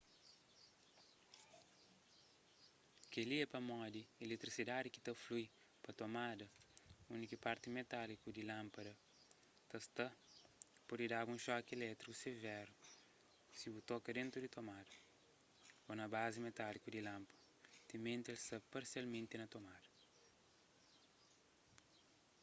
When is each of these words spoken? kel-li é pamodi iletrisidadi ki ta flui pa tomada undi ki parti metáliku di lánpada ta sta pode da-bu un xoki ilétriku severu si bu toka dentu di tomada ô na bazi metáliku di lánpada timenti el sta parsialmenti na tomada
kel-li 3.11 3.37
é 3.45 3.51
pamodi 3.53 4.01
iletrisidadi 4.25 4.89
ki 4.93 4.99
ta 5.05 5.13
flui 5.23 5.45
pa 5.83 5.91
tomada 5.99 6.45
undi 7.13 7.25
ki 7.31 7.37
parti 7.45 7.67
metáliku 7.79 8.27
di 8.31 8.41
lánpada 8.51 8.93
ta 9.69 9.77
sta 9.87 10.07
pode 10.87 11.05
da-bu 11.13 11.29
un 11.35 11.43
xoki 11.45 11.71
ilétriku 11.73 12.13
severu 12.25 12.73
si 13.57 13.65
bu 13.73 13.79
toka 13.89 14.09
dentu 14.17 14.37
di 14.41 14.49
tomada 14.57 14.93
ô 15.89 15.89
na 15.97 16.05
bazi 16.15 16.37
metáliku 16.47 16.87
di 16.91 17.01
lánpada 17.09 17.41
timenti 17.89 18.27
el 18.33 18.39
sta 18.43 18.57
parsialmenti 18.73 19.35
na 19.37 19.47
tomada 19.55 19.87